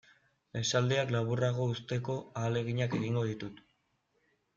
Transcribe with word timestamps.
Esaldiak 0.59 1.11
laburrago 1.15 1.67
uzteko 1.73 2.15
ahaleginak 2.41 2.97
egingo 3.01 3.23
ditut. 3.29 3.61